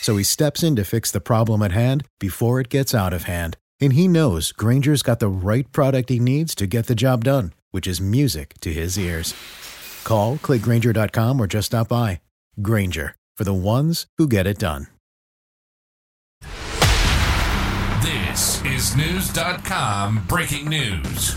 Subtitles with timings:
[0.00, 3.24] So he steps in to fix the problem at hand before it gets out of
[3.24, 3.56] hand.
[3.80, 7.52] And he knows Grainger's got the right product he needs to get the job done,
[7.70, 9.34] which is music to his ears.
[10.04, 12.20] Call, clickgrainger.com, or just stop by.
[12.62, 14.88] Grainger, for the ones who get it done.
[18.02, 21.34] This is Knewz.com breaking news.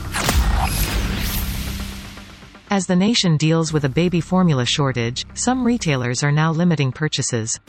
[2.69, 7.59] As the nation deals with a baby formula shortage, some retailers are now limiting purchases.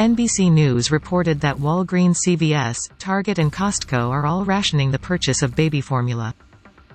[0.00, 5.54] NBC News reported that Walgreens CVS, Target and Costco are all rationing the purchase of
[5.54, 6.34] baby formula.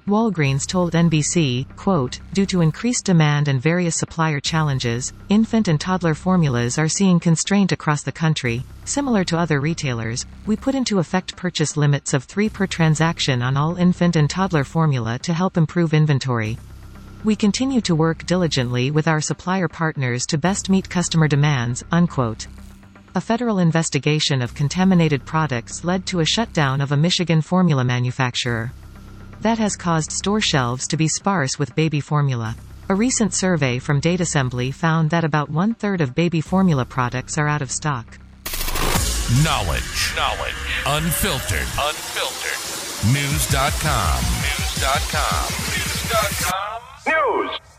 [0.05, 6.14] Walgreens told NBC, quote, due to increased demand and various supplier challenges, infant and toddler
[6.14, 8.64] formulas are seeing constraint across the country.
[8.83, 13.55] Similar to other retailers, we put into effect purchase limits of 3 per transaction on
[13.55, 16.58] all infant and toddler formula to help improve inventory.
[17.23, 22.47] We continue to work diligently with our supplier partners to best meet customer demands, unquote.
[23.15, 28.71] A federal investigation of contaminated products led to a shutdown of a Michigan formula manufacturer.
[29.41, 32.55] That has caused store shelves to be sparse with baby formula.
[32.87, 37.48] A recent survey from Datasembly found that about one third of baby formula products are
[37.48, 38.05] out of stock.
[39.43, 40.14] Knowledge.
[40.15, 40.53] Knowledge.
[40.86, 41.67] Unfiltered.
[41.80, 42.59] Unfiltered.
[43.09, 44.21] Knewz.com.
[44.43, 45.45] Knewz.com.
[45.69, 46.81] Knewz.com.
[47.08, 47.79] News.